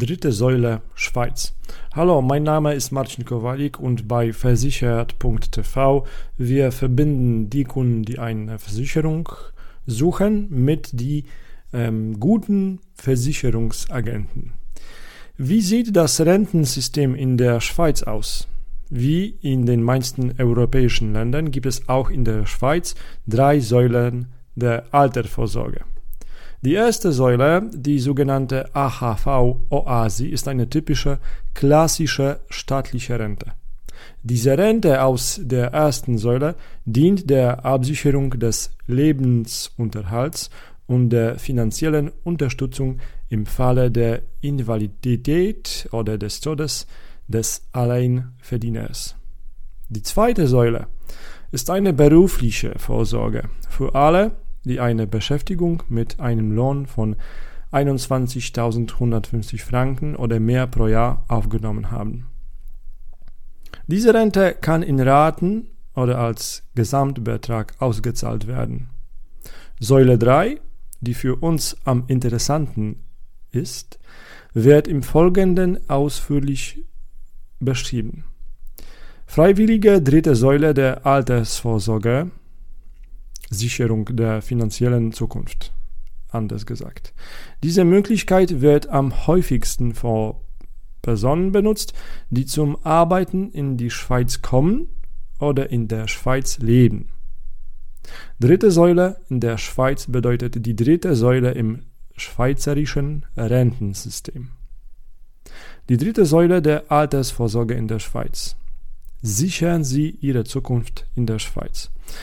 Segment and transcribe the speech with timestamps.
[0.00, 1.52] Dritte Säule Schweiz.
[1.94, 6.06] Hallo, mein Name ist Marcin Kowalik und bei versichert.tv
[6.38, 9.28] wir verbinden die Kunden, die eine Versicherung
[9.84, 11.24] suchen, mit die
[11.74, 14.54] ähm, guten Versicherungsagenten.
[15.36, 18.48] Wie sieht das Rentensystem in der Schweiz aus?
[18.88, 22.94] Wie in den meisten europäischen Ländern gibt es auch in der Schweiz
[23.26, 25.82] drei Säulen der Altersvorsorge.
[26.62, 31.18] Die erste Säule, die sogenannte AHV-OASI, ist eine typische
[31.54, 33.46] klassische staatliche Rente.
[34.22, 40.50] Diese Rente aus der ersten Säule dient der Absicherung des Lebensunterhalts
[40.86, 42.98] und der finanziellen Unterstützung
[43.30, 46.86] im Falle der Invalidität oder des Todes
[47.26, 49.16] des Alleinverdieners.
[49.88, 50.88] Die zweite Säule
[51.52, 54.32] ist eine berufliche Vorsorge für alle,
[54.64, 57.16] die eine Beschäftigung mit einem Lohn von
[57.72, 62.26] 21.150 Franken oder mehr pro Jahr aufgenommen haben.
[63.86, 68.88] Diese Rente kann in Raten oder als Gesamtbetrag ausgezahlt werden.
[69.78, 70.60] Säule 3,
[71.00, 73.04] die für uns am interessanten
[73.50, 73.98] ist,
[74.52, 76.84] wird im Folgenden ausführlich
[77.60, 78.24] beschrieben.
[79.26, 82.30] Freiwillige dritte Säule der Altersvorsorge
[83.50, 85.72] Sicherung der finanziellen Zukunft.
[86.30, 87.12] Anders gesagt.
[87.62, 90.40] Diese Möglichkeit wird am häufigsten vor
[91.02, 91.92] Personen benutzt,
[92.30, 94.88] die zum Arbeiten in die Schweiz kommen
[95.38, 97.10] oder in der Schweiz leben.
[98.38, 101.82] Dritte Säule in der Schweiz bedeutet die dritte Säule im
[102.16, 104.50] schweizerischen Rentensystem.
[105.88, 108.56] Die dritte Säule der Altersvorsorge in der Schweiz.
[109.22, 111.90] Sichern Sie Ihre Zukunft in der Schweiz.